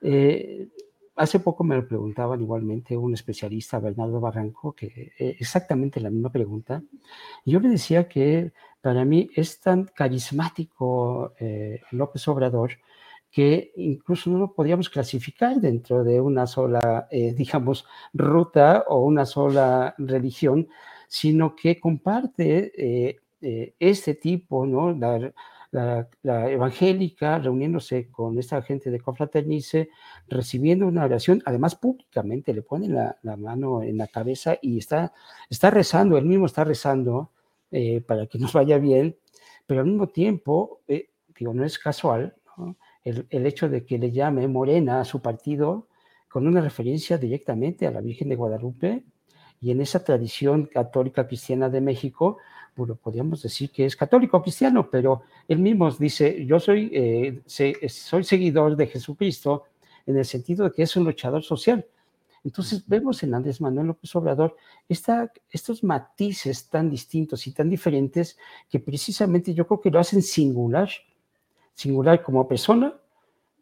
Eh, 0.00 0.68
hace 1.16 1.40
poco 1.40 1.64
me 1.64 1.76
lo 1.76 1.86
preguntaban 1.86 2.40
igualmente 2.40 2.96
un 2.96 3.14
especialista, 3.14 3.78
Bernardo 3.78 4.20
Barranco, 4.20 4.72
que 4.72 5.12
exactamente 5.18 6.00
la 6.00 6.10
misma 6.10 6.30
pregunta. 6.30 6.82
Yo 7.44 7.60
le 7.60 7.68
decía 7.68 8.08
que 8.08 8.52
para 8.80 9.04
mí 9.04 9.28
es 9.34 9.60
tan 9.60 9.84
carismático 9.94 11.32
López 11.90 12.28
Obrador 12.28 12.72
que 13.32 13.72
incluso 13.76 14.30
no 14.30 14.38
lo 14.38 14.52
podríamos 14.52 14.90
clasificar 14.90 15.58
dentro 15.58 16.04
de 16.04 16.20
una 16.20 16.46
sola, 16.46 17.08
eh, 17.10 17.32
digamos, 17.36 17.86
ruta 18.12 18.84
o 18.86 19.00
una 19.00 19.24
sola 19.24 19.94
religión, 19.98 20.68
sino 21.08 21.56
que 21.56 21.80
comparte 21.80 22.72
eh, 22.76 23.20
eh, 23.40 23.74
este 23.80 24.14
tipo, 24.14 24.66
¿no? 24.66 24.92
La, 24.92 25.32
evangélica 26.22 27.38
reuniéndose 27.38 28.10
con 28.10 28.38
esta 28.38 28.60
gente 28.62 28.90
de 28.90 29.00
Confraternice, 29.00 29.88
recibiendo 30.28 30.86
una 30.86 31.04
oración, 31.04 31.42
además 31.46 31.74
públicamente 31.76 32.52
le 32.52 32.62
pone 32.62 32.88
la, 32.88 33.36
mano 33.36 33.82
en 33.82 33.96
la 33.96 34.06
cabeza 34.06 34.58
y 34.60 34.78
está, 34.78 35.12
está 35.48 35.70
rezando, 35.70 36.18
él 36.18 36.26
mismo 36.26 36.46
está 36.46 36.64
rezando 36.64 37.30
para 38.06 38.26
que 38.26 38.38
nos 38.38 38.52
vaya 38.52 38.78
bien, 38.78 39.16
pero 39.66 39.80
al 39.80 39.86
mismo 39.86 40.08
tiempo, 40.08 40.80
digo, 41.38 41.54
no 41.54 41.64
es 41.64 41.78
casual, 41.78 42.34
¿no? 42.58 42.76
el, 43.04 43.46
hecho 43.46 43.68
de 43.68 43.84
que 43.84 43.98
le 43.98 44.12
llame 44.12 44.46
Morena 44.48 45.00
a 45.00 45.04
su 45.04 45.20
partido 45.20 45.88
con 46.28 46.46
una 46.46 46.60
referencia 46.60 47.18
directamente 47.18 47.86
a 47.86 47.90
la 47.90 48.00
Virgen 48.00 48.28
de 48.28 48.36
Guadalupe 48.36 49.04
y 49.60 49.70
en 49.70 49.80
esa 49.80 50.04
tradición 50.04 50.66
católica 50.66 51.26
cristiana 51.26 51.68
de 51.68 51.80
México, 51.80 52.38
bueno, 52.76 52.94
podríamos 52.96 53.42
decir 53.42 53.70
que 53.70 53.84
es 53.84 53.96
católico 53.96 54.40
cristiano, 54.42 54.88
pero 54.90 55.22
él 55.46 55.58
mismo 55.58 55.90
dice, 55.90 56.44
yo 56.46 56.58
soy, 56.58 56.90
eh, 56.92 57.42
soy 57.46 58.24
seguidor 58.24 58.76
de 58.76 58.86
Jesucristo 58.86 59.64
en 60.06 60.16
el 60.16 60.24
sentido 60.24 60.64
de 60.64 60.72
que 60.72 60.82
es 60.82 60.96
un 60.96 61.04
luchador 61.04 61.42
social. 61.42 61.86
Entonces 62.44 62.82
vemos 62.86 63.22
en 63.22 63.34
Andrés 63.34 63.60
Manuel 63.60 63.88
López 63.88 64.14
Obrador 64.16 64.56
esta, 64.88 65.32
estos 65.50 65.84
matices 65.84 66.68
tan 66.68 66.90
distintos 66.90 67.46
y 67.46 67.52
tan 67.52 67.70
diferentes 67.70 68.36
que 68.68 68.80
precisamente 68.80 69.54
yo 69.54 69.66
creo 69.66 69.80
que 69.80 69.90
lo 69.90 70.00
hacen 70.00 70.22
singular 70.22 70.90
singular 71.74 72.22
como 72.22 72.46
persona, 72.46 72.94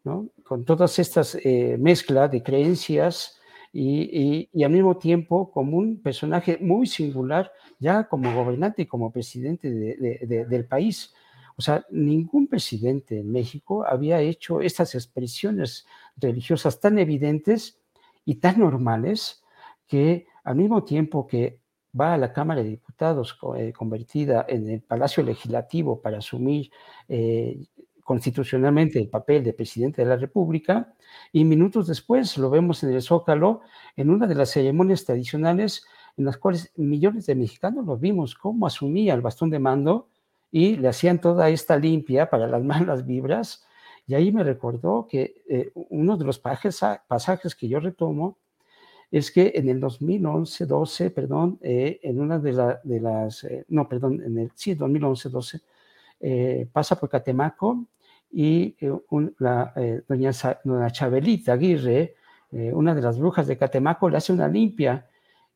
¿no? 0.05 0.29
con 0.45 0.65
todas 0.65 0.99
estas 0.99 1.37
eh, 1.37 1.77
mezclas 1.79 2.31
de 2.31 2.43
creencias 2.43 3.39
y, 3.73 4.49
y, 4.53 4.65
al 4.65 4.71
mismo 4.73 4.97
tiempo 4.97 5.51
como 5.51 5.77
un 5.77 6.03
personaje 6.03 6.59
muy 6.61 6.87
singular 6.87 7.53
ya 7.79 8.09
como 8.09 8.35
gobernante 8.35 8.83
y 8.83 8.87
como 8.87 9.13
presidente 9.13 9.71
de, 9.71 10.47
del 10.49 10.65
país. 10.67 11.15
O 11.57 11.63
sea, 11.63 11.85
ningún 11.91 12.49
presidente 12.49 13.21
en 13.21 13.31
México 13.31 13.85
había 13.87 14.21
hecho 14.21 14.61
estas 14.61 14.95
expresiones 14.95 15.87
religiosas 16.17 16.81
tan 16.81 16.99
evidentes 16.99 17.79
y 18.25 18.37
tan 18.37 18.59
normales 18.59 19.43
que 19.87 20.27
al 20.43 20.57
mismo 20.57 20.85
tiempo 20.85 21.27
que 21.27 21.61
va 21.99 22.15
a 22.15 22.19
la 22.19 22.33
Cámara 22.33 22.63
de 22.63 22.71
Diputados 22.71 23.39
eh, 23.57 23.73
convertida 23.73 24.47
en 24.49 24.69
el 24.69 24.81
Palacio 24.81 25.23
Legislativo 25.23 26.01
para 26.01 26.19
asumir 26.19 26.71
eh, 27.09 27.67
constitucionalmente 28.11 28.99
el 28.99 29.09
papel 29.09 29.45
de 29.45 29.53
presidente 29.53 30.03
de 30.03 30.09
la 30.09 30.17
República 30.17 30.93
y 31.31 31.45
minutos 31.45 31.87
después 31.87 32.37
lo 32.39 32.51
vemos 32.51 32.83
en 32.83 32.93
el 32.93 33.03
Zócalo 33.03 33.61
en 33.95 34.11
una 34.11 34.27
de 34.27 34.35
las 34.35 34.51
ceremonias 34.51 35.05
tradicionales 35.05 35.85
en 36.17 36.25
las 36.25 36.37
cuales 36.37 36.73
millones 36.75 37.27
de 37.27 37.37
mexicanos 37.37 37.87
lo 37.87 37.97
vimos 37.97 38.35
cómo 38.35 38.67
asumía 38.67 39.15
el 39.15 39.21
bastón 39.21 39.49
de 39.51 39.61
mando 39.61 40.09
y 40.51 40.75
le 40.75 40.89
hacían 40.89 41.21
toda 41.21 41.51
esta 41.51 41.77
limpia 41.77 42.29
para 42.29 42.49
las 42.49 42.65
malas 42.73 43.07
vibras. 43.07 43.65
Y 44.09 44.15
ahí 44.15 44.33
me 44.33 44.43
recordó 44.43 45.07
que 45.09 45.45
eh, 45.49 45.71
uno 45.75 46.17
de 46.17 46.25
los 46.25 46.41
pasajes, 46.41 46.81
pasajes 47.07 47.55
que 47.55 47.69
yo 47.69 47.79
retomo 47.79 48.39
es 49.13 49.31
que 49.31 49.53
en 49.55 49.69
el 49.69 49.79
2011, 49.79 50.67
12, 50.67 51.11
perdón, 51.11 51.61
eh, 51.63 52.01
en 52.03 52.21
una 52.21 52.41
de, 52.41 52.53
las, 52.53 53.45
eh, 53.45 53.65
no, 53.69 53.89
perdón, 53.89 54.21
en 54.21 54.37
el, 54.37 54.51
sí, 54.57 54.75
2011, 54.75 55.29
12, 55.29 55.61
eh, 56.23 56.69
pasa 56.71 57.01
por 57.01 57.09
Catemaco 57.09 57.87
y 58.33 58.77
la, 59.39 59.73
doña, 60.09 60.31
doña, 60.65 60.91
Chabelita 60.91 61.55
Aguirre, 61.55 62.15
una 62.51 62.95
de 62.95 63.03
las 63.03 63.19
brujas 63.19 63.47
de 63.47 63.57
Catemaco, 63.57 64.09
le 64.09 64.17
hace 64.17 64.33
una 64.33 64.49
limpia 64.49 65.07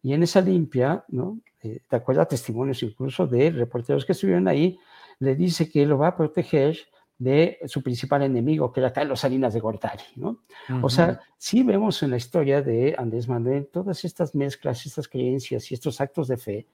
y 0.03 0.13
en 0.13 0.23
esa 0.23 0.41
limpia, 0.41 1.05
¿no? 1.09 1.39
¿Te 1.61 1.97
acuerdas 1.97 2.29
testimonios 2.29 2.83
incluso 2.83 3.27
de 3.27 3.51
reporteros 3.51 4.05
que 4.05 4.13
estuvieron 4.13 4.49
ahí? 4.49 4.79
Le 5.19 5.35
dice 5.35 5.71
que 5.71 5.87
lo 5.87 5.97
va 5.99 6.09
a 6.09 6.17
proteger 6.17 6.77
de 7.17 7.59
su 7.67 7.83
principal 7.83 8.23
enemigo, 8.23 8.73
que 8.73 8.81
era 8.81 8.93
Carlos 8.93 9.21
Salinas 9.21 9.55
de 9.55 9.61
Gortari, 9.61 10.03
¿no? 10.17 10.41
O 10.83 10.91
sea, 10.91 11.21
sí 11.39 11.63
vemos 11.63 12.03
en 12.03 12.11
la 12.11 12.17
historia 12.17 12.61
de 12.61 12.95
Andrés 12.99 13.29
Manuel 13.29 13.69
todas 13.73 14.05
estas 14.05 14.35
mezclas, 14.35 14.85
estas 14.85 15.09
creencias 15.09 15.71
y 15.71 15.75
estos 15.75 16.01
actos 16.01 16.29
de 16.29 16.37
fe, 16.37 16.67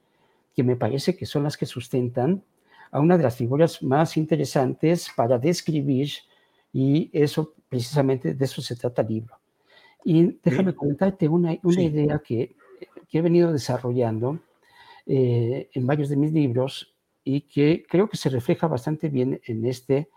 que 0.57 0.65
me 0.65 0.77
parece 0.77 1.17
que 1.17 1.27
son 1.27 1.45
las 1.45 1.57
que 1.57 1.67
sustentan 1.67 2.43
a 2.91 3.01
una 3.01 3.17
de 3.17 3.23
las 3.23 3.37
figuras 3.37 3.83
más 3.83 4.17
interesantes 4.17 5.11
para 5.15 5.39
describir, 5.39 6.11
y 6.73 7.11
eso, 7.13 7.55
precisamente, 7.69 8.35
de 8.35 8.45
eso 8.45 8.63
se 8.63 8.77
trata 8.77 9.03
el 9.03 9.09
libro. 9.09 9.39
Y 10.05 10.39
déjame 10.43 10.75
comentarte 10.75 11.29
una, 11.29 11.57
una 11.63 11.83
idea 11.83 12.21
que, 12.25 12.55
que, 13.09 13.19
he 13.19 13.23
venido 13.23 13.53
desarrollando 13.53 14.41
eh, 15.07 15.69
en 15.73 15.87
varios 15.87 16.09
de 16.09 16.17
mis 16.17 16.33
libros 16.33 16.95
y 17.23 17.43
que 17.43 17.85
creo 17.89 18.09
que 18.09 18.17
se 18.17 18.31
refleja 18.31 18.67
bastante 18.67 19.09
bien 19.09 19.41
en 19.45 19.67
este 19.67 20.09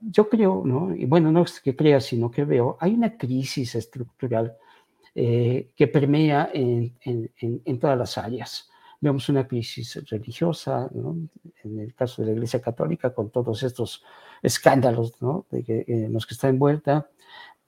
yo 0.00 0.28
creo, 0.28 0.62
¿no? 0.64 0.94
y 0.94 1.04
bueno, 1.06 1.32
no 1.32 1.42
es 1.42 1.60
que 1.60 1.76
crea, 1.76 2.00
sino 2.00 2.30
que 2.30 2.44
veo, 2.44 2.76
hay 2.80 2.94
una 2.94 3.16
crisis 3.16 3.74
estructural 3.74 4.56
eh, 5.14 5.70
que 5.76 5.86
permea 5.86 6.50
en, 6.52 6.96
en, 7.02 7.30
en, 7.64 7.78
todas 7.78 7.96
las 7.96 8.18
áreas. 8.18 8.70
Vemos 9.04 9.28
una 9.28 9.46
crisis 9.46 10.02
religiosa, 10.08 10.88
¿no? 10.94 11.14
en 11.62 11.78
el 11.78 11.94
caso 11.94 12.22
de 12.22 12.28
la 12.28 12.32
Iglesia 12.32 12.62
Católica, 12.62 13.12
con 13.12 13.28
todos 13.28 13.62
estos 13.62 14.02
escándalos 14.42 15.12
de 15.50 15.62
que, 15.62 15.84
en 15.86 16.10
los 16.10 16.24
que 16.26 16.32
está 16.32 16.48
envuelta. 16.48 17.10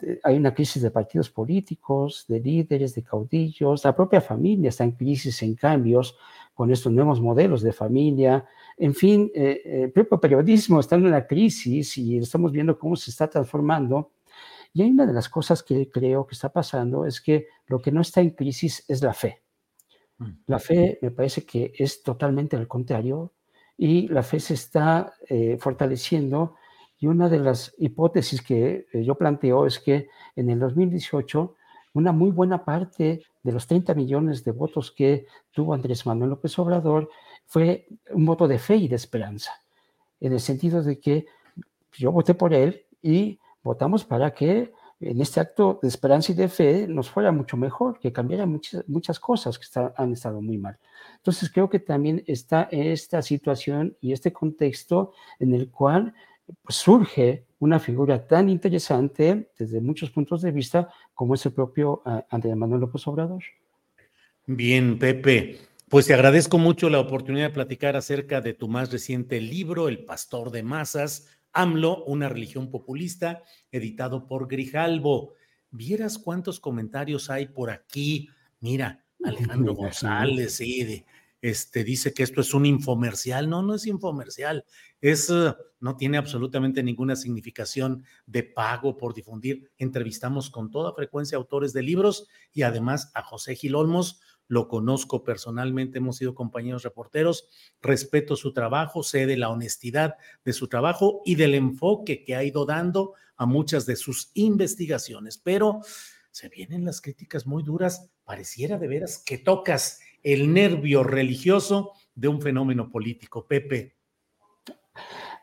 Eh, 0.01 0.19
hay 0.25 0.39
una 0.39 0.55
crisis 0.55 0.81
de 0.81 0.91
partidos 0.91 1.29
políticos, 1.29 2.25
de 2.27 2.41
líderes, 2.41 2.95
de 2.95 3.03
caudillos, 3.03 3.85
la 3.85 3.95
propia 3.95 4.23
familia 4.23 4.71
está 4.71 4.85
en 4.85 4.93
crisis, 4.93 5.43
en 5.43 5.57
cambios, 5.57 6.17
con 6.55 6.71
estos 6.73 6.91
nuevos 6.91 7.21
modelos 7.21 7.61
de 7.61 7.75
familia, 7.75 8.47
en 8.79 8.95
fin, 8.95 9.31
eh, 9.35 9.61
eh, 9.63 9.83
el 9.85 9.93
propio 9.93 10.19
periodismo 10.19 10.81
está 10.81 10.97
en 10.97 11.05
una 11.05 11.27
crisis 11.27 11.99
y 11.99 12.17
estamos 12.17 12.51
viendo 12.51 12.79
cómo 12.79 12.97
se 12.97 13.11
está 13.11 13.29
transformando. 13.29 14.13
Y 14.73 14.81
hay 14.81 14.91
una 14.91 15.05
de 15.05 15.13
las 15.13 15.29
cosas 15.29 15.63
que 15.63 15.91
creo 15.91 16.27
que 16.27 16.35
está 16.35 16.49
pasando 16.51 17.05
es 17.05 17.21
que 17.21 17.47
lo 17.67 17.79
que 17.83 17.93
no 17.93 18.01
está 18.01 18.23
en 18.23 18.31
crisis 18.31 18.87
es 18.89 19.03
la 19.03 19.13
fe. 19.13 19.43
Mm. 20.19 20.31
La 20.47 20.59
fe 20.59 20.99
me 21.03 21.11
parece 21.11 21.45
que 21.45 21.73
es 21.77 22.03
totalmente 22.03 22.57
al 22.57 22.69
contrario 22.69 23.33
y 23.77 24.09
la 24.09 24.23
fe 24.23 24.41
se 24.41 24.55
está 24.55 25.15
eh, 25.29 25.57
fortaleciendo 25.59 26.57
y 26.99 27.07
una 27.07 27.29
de 27.29 27.39
las 27.39 27.75
hipótesis 27.79 28.41
que 28.41 28.87
yo 28.93 29.17
planteo 29.17 29.67
es 29.67 29.79
que 29.79 30.09
en 30.35 30.49
el 30.49 30.59
2018 30.59 31.55
una 31.93 32.13
muy 32.13 32.31
buena 32.31 32.65
parte 32.65 33.23
de 33.43 33.53
los 33.53 33.67
30 33.67 33.95
millones 33.95 34.45
de 34.45 34.53
votos 34.53 34.93
que 34.93 35.27
tuvo 35.51 35.73
Andrés 35.73 36.05
Manuel 36.05 36.31
López 36.31 36.59
Obrador 36.59 37.09
fue 37.47 37.87
un 38.11 38.27
voto 38.27 38.49
de 38.49 38.59
fe 38.59 38.77
y 38.77 38.89
de 38.89 38.97
esperanza, 38.97 39.53
en 40.21 40.33
el 40.33 40.41
sentido 40.41 40.83
de 40.83 40.99
que 40.99 41.27
yo 41.93 42.13
voté 42.13 42.35
por 42.35 42.53
él 42.53 42.85
y 43.03 43.39
votamos 43.63 44.05
para 44.05 44.35
que 44.35 44.73
en 45.01 45.21
este 45.21 45.41
acto 45.41 45.79
de 45.83 45.89
esperanza 45.89 46.33
y 46.33 46.35
de 46.35 46.49
fe 46.49 46.87
nos 46.89 47.11
fuera 47.11 47.31
mucho 47.33 47.57
mejor, 47.57 47.99
que 47.99 48.13
cambiara 48.13 48.47
muchas, 48.47 48.89
muchas 48.89 49.21
cosas 49.21 49.59
que 49.59 49.67
han 49.97 50.13
estado 50.13 50.41
muy 50.41 50.59
mal. 50.59 50.79
Entonces 51.17 51.51
creo 51.51 51.69
que 51.69 51.81
también 51.81 52.23
está 52.27 52.69
esta 52.71 53.21
situación 53.23 53.97
y 54.01 54.13
este 54.13 54.33
contexto 54.33 55.13
en 55.39 55.55
el 55.55 55.71
cual 55.71 56.15
pues, 56.63 56.77
surge 56.77 57.45
una 57.59 57.79
figura 57.79 58.27
tan 58.27 58.49
interesante 58.49 59.51
desde 59.59 59.81
muchos 59.81 60.11
puntos 60.11 60.43
de 60.43 60.53
vista 60.53 60.91
como 61.15 61.35
es 61.35 61.45
el 61.47 61.53
propio 61.53 62.03
uh, 62.05 62.21
Andrés 62.31 62.57
Manuel 62.57 62.81
López 62.81 63.07
Obrador. 63.07 63.43
Bien, 64.47 64.99
Pepe. 64.99 65.59
Pues 65.89 66.07
te 66.07 66.15
agradezco 66.15 66.59
mucho 66.59 66.91
la 66.91 66.99
oportunidad 66.99 67.47
de 67.47 67.55
platicar 67.55 67.97
acerca 67.97 68.41
de 68.41 68.55
tu 68.55 68.67
más 68.67 68.91
reciente 68.91 69.41
libro, 69.41 69.89
El 69.89 70.05
Pastor 70.05 70.51
de 70.51 70.65
Masas, 70.65 71.29
AMLO, 71.57 72.05
una 72.05 72.29
religión 72.29 72.71
populista, 72.71 73.43
editado 73.71 74.27
por 74.27 74.47
Grijalbo. 74.47 75.35
Vieras 75.71 76.19
cuántos 76.19 76.61
comentarios 76.61 77.31
hay 77.31 77.47
por 77.47 77.71
aquí. 77.71 78.29
Mira, 78.61 79.05
Alejandro 79.25 79.75
González, 79.75 80.57
sí, 80.57 81.05
este, 81.41 81.85
dice 81.85 82.13
que 82.13 82.23
esto 82.23 82.41
es 82.41 82.55
un 82.55 82.67
infomercial. 82.67 83.49
No, 83.49 83.63
no 83.63 83.75
es 83.75 83.87
infomercial. 83.87 84.65
Es, 85.01 85.31
uh, 85.31 85.55
no 85.81 85.97
tiene 85.97 86.17
absolutamente 86.19 86.83
ninguna 86.83 87.17
significación 87.17 88.05
de 88.27 88.43
pago 88.43 88.97
por 88.97 89.15
difundir. 89.15 89.71
Entrevistamos 89.79 90.51
con 90.51 90.71
toda 90.71 90.93
frecuencia 90.93 91.37
autores 91.37 91.73
de 91.73 91.83
libros 91.83 92.27
y 92.53 92.63
además 92.63 93.13
a 93.15 93.23
José 93.23 93.55
Gil 93.55 93.75
Olmos, 93.75 94.21
lo 94.49 94.69
conozco 94.69 95.25
personalmente, 95.25 95.99
hemos 95.99 96.17
sido 96.17 96.35
compañeros 96.35 96.83
reporteros, 96.83 97.49
respeto 97.83 98.37
su 98.37 98.53
trabajo, 98.53 99.03
sé 99.03 99.27
de 99.27 99.37
la 99.37 99.51
honestidad 99.51 100.15
de 100.45 100.53
su 100.53 100.69
trabajo 100.69 101.21
y 101.25 101.35
del 101.35 101.55
enfoque 101.55 102.25
que 102.25 102.37
ha 102.37 102.45
ido 102.45 102.65
dando 102.65 103.15
a 103.37 103.47
muchas 103.47 103.87
de 103.87 103.97
sus 103.97 104.31
investigaciones, 104.35 105.39
pero 105.39 105.81
se 106.31 106.49
vienen 106.49 106.85
las 106.85 107.01
críticas 107.01 107.47
muy 107.47 107.63
duras, 107.63 108.11
pareciera 108.25 108.79
de 108.79 108.89
veras 108.89 109.23
que 109.25 109.39
tocas 109.39 110.01
el 110.23 110.53
nervio 110.53 111.03
religioso 111.03 111.93
de 112.15 112.29
un 112.29 112.41
fenómeno 112.41 112.91
político. 112.91 113.47
Pepe. 113.47 113.97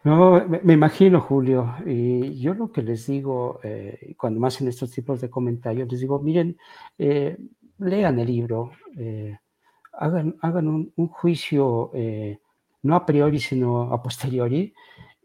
No, 0.03 0.45
me, 0.47 0.73
imagino, 0.73 1.21
Julio, 1.21 1.75
y 1.85 2.39
yo 2.39 2.53
lo 2.53 2.71
que 2.71 2.81
les 2.81 3.07
digo, 3.07 3.61
eh, 3.63 4.13
cuando 4.17 4.39
me 4.39 4.47
hacen 4.47 4.67
estos 4.67 4.91
tipos 4.91 5.21
de 5.21 5.29
comentarios, 5.29 5.89
les 5.89 6.01
digo, 6.01 6.19
miren, 6.19 6.57
eh, 6.97 7.37
lean 7.83 8.19
el 8.19 8.27
libro, 8.27 8.71
eh, 8.97 9.37
hagan, 9.93 10.35
hagan 10.41 10.67
un, 10.67 11.07
juicio 11.07 11.91
eh, 11.93 12.39
no 12.81 12.95
a 12.95 13.05
priori, 13.05 13.39
sino 13.39 13.93
a 13.93 14.01
posteriori, 14.01 14.73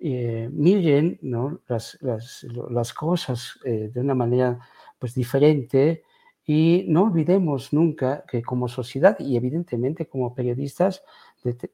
eh, 0.01 0.49
miren 0.53 1.19
¿no? 1.23 1.61
las, 1.69 1.99
las, 2.01 2.47
las, 2.71 2.93
cosas 2.93 3.59
de 3.65 4.01
una 4.01 4.15
manera 4.15 4.61
pues, 4.99 5.15
diferente 5.15 6.05
y 6.47 6.85
no 6.89 7.05
olvidemos 7.05 7.73
nunca 7.73 8.25
que 8.29 8.43
como 8.43 8.69
sociedad 8.69 9.19
y 9.19 9.37
evidentemente 9.37 10.07
como 10.07 10.35
periodistas 10.35 11.03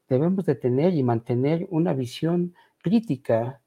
debemos 0.09 0.45
de 0.45 0.55
tener 0.55 0.95
y 0.95 1.03
mantener 1.03 1.67
una 1.69 1.93
visión 1.93 2.55
crítica 2.81 3.61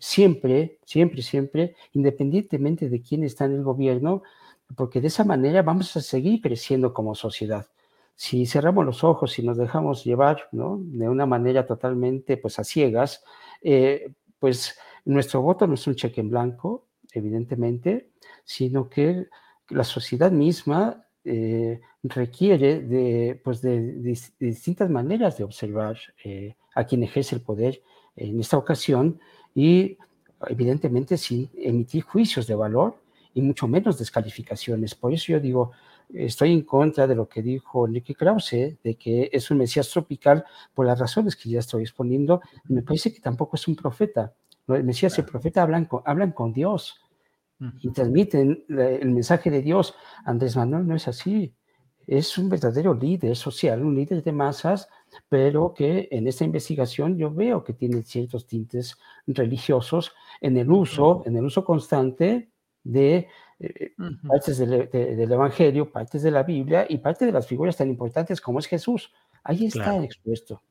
siempre, 0.00 0.78
siempre, 0.84 1.22
siempre, 1.22 1.76
independientemente 1.92 2.90
de 2.90 3.00
quién 3.00 3.22
está 3.24 3.46
en 3.46 3.52
el 3.52 3.62
gobierno, 3.62 4.22
porque 4.74 5.00
de 5.00 5.08
esa 5.08 5.24
manera 5.24 5.62
vamos 5.62 5.96
a 5.96 6.00
seguir 6.00 6.40
creciendo 6.40 6.92
como 6.92 7.14
sociedad. 7.14 7.66
Si 8.14 8.46
cerramos 8.46 8.84
los 8.84 9.04
ojos 9.04 9.38
y 9.38 9.42
nos 9.42 9.58
dejamos 9.58 10.04
llevar 10.04 10.48
¿no? 10.52 10.78
de 10.80 11.08
una 11.08 11.26
manera 11.26 11.66
totalmente 11.66 12.36
pues, 12.36 12.58
a 12.58 12.64
ciegas, 12.64 13.22
eh, 13.62 14.10
pues 14.38 14.78
nuestro 15.04 15.42
voto 15.42 15.66
no 15.66 15.74
es 15.74 15.86
un 15.86 15.94
cheque 15.94 16.20
en 16.20 16.30
blanco, 16.30 16.86
evidentemente, 17.12 18.10
sino 18.44 18.88
que 18.88 19.28
la 19.68 19.84
sociedad 19.84 20.30
misma 20.30 21.04
eh, 21.24 21.80
requiere 22.02 22.80
de, 22.80 23.40
pues 23.42 23.60
de, 23.60 24.18
distintas 24.38 24.88
maneras 24.88 25.36
de 25.36 25.44
observar 25.44 25.98
eh, 26.24 26.54
a 26.74 26.84
quien 26.84 27.02
ejerce 27.02 27.34
el 27.34 27.40
poder 27.40 27.82
en 28.14 28.40
esta 28.40 28.56
ocasión 28.56 29.18
y 29.54 29.98
evidentemente 30.48 31.16
sin 31.16 31.50
emitir 31.56 32.02
juicios 32.02 32.46
de 32.46 32.54
valor 32.54 32.96
y 33.36 33.42
mucho 33.42 33.68
menos 33.68 33.98
descalificaciones. 33.98 34.94
Por 34.94 35.12
eso 35.12 35.32
yo 35.32 35.38
digo, 35.38 35.72
estoy 36.08 36.54
en 36.54 36.62
contra 36.62 37.06
de 37.06 37.14
lo 37.14 37.28
que 37.28 37.42
dijo 37.42 37.86
Nicky 37.86 38.14
Krause, 38.14 38.78
de 38.82 38.96
que 38.98 39.28
es 39.30 39.50
un 39.50 39.58
Mesías 39.58 39.90
tropical 39.90 40.42
por 40.72 40.86
las 40.86 40.98
razones 40.98 41.36
que 41.36 41.50
ya 41.50 41.58
estoy 41.58 41.82
exponiendo. 41.82 42.40
Me 42.64 42.82
parece 42.82 43.12
que 43.12 43.20
tampoco 43.20 43.56
es 43.56 43.68
un 43.68 43.76
profeta. 43.76 44.32
El 44.68 44.84
Mesías 44.84 45.18
y 45.18 45.20
el 45.20 45.26
profeta 45.26 45.62
hablan 45.62 45.84
con, 45.84 46.00
hablan 46.06 46.32
con 46.32 46.54
Dios. 46.54 46.98
y 47.80 47.90
transmiten 47.90 48.64
el 48.68 49.10
mensaje 49.10 49.50
de 49.50 49.60
Dios. 49.60 49.94
Andrés 50.24 50.56
Manuel 50.56 50.86
no 50.86 50.96
es 50.96 51.06
así. 51.06 51.54
Es 52.06 52.38
un 52.38 52.48
verdadero 52.48 52.94
líder 52.94 53.36
social, 53.36 53.84
un 53.84 53.96
líder 53.96 54.22
de 54.22 54.32
masas, 54.32 54.88
pero 55.28 55.74
que 55.74 56.08
en 56.10 56.26
esta 56.26 56.44
investigación 56.44 57.18
yo 57.18 57.30
veo 57.30 57.64
que 57.64 57.74
tiene 57.74 58.02
ciertos 58.02 58.46
tintes 58.46 58.96
religiosos 59.26 60.14
en 60.40 60.56
el 60.56 60.70
uso, 60.70 61.22
en 61.26 61.36
el 61.36 61.44
uso 61.44 61.64
constante 61.64 62.50
de 62.86 63.28
eh, 63.58 63.92
partes 64.26 64.58
del, 64.58 65.32
Evangelio, 65.32 65.90
partes 65.90 66.22
de 66.22 66.30
la 66.30 66.42
Biblia 66.42 66.86
y 66.88 66.98
parte 66.98 67.26
de 67.26 67.32
las 67.32 67.46
figuras 67.46 67.76
tan 67.76 67.88
importantes 67.88 68.40
como 68.40 68.58
es 68.58 68.66
Jesús. 68.66 69.12
Ahí 69.44 69.66
está 69.66 70.02
expuesto. 70.02 70.62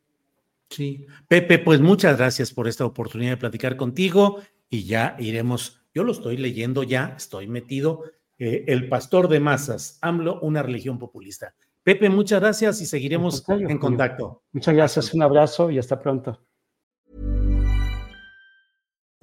Sí. 0.70 1.06
Pepe, 1.28 1.60
pues 1.60 1.80
muchas 1.82 2.18
gracias 2.18 2.54
por 2.54 2.68
esta 2.68 2.86
oportunidad 2.86 3.32
de 3.32 3.38
platicar 3.38 3.78
contigo 3.78 4.40
y 4.70 4.86
ya 4.86 5.16
iremos, 5.20 5.86
yo 5.94 6.04
lo 6.04 6.12
estoy 6.12 6.38
leyendo 6.38 6.84
ya, 6.84 7.14
estoy 7.18 7.48
metido, 7.48 8.04
eh, 8.38 8.66
El 8.68 8.90
Pastor 8.90 9.28
de 9.28 9.40
Masas, 9.40 10.00
AMLO, 10.02 10.40
una 10.42 10.64
religión 10.64 10.98
populista. 10.98 11.56
Pepe, 11.84 12.10
muchas 12.10 12.42
gracias 12.42 12.82
y 12.82 12.86
seguiremos 12.86 13.48
en 13.48 13.78
contacto. 13.78 14.42
Muchas 14.52 14.74
gracias, 14.74 15.14
un 15.14 15.22
abrazo 15.22 15.70
y 15.70 15.78
hasta 15.78 16.00
pronto. 16.00 16.42